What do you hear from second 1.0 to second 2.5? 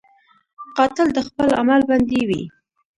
د خپل عمل بندي وي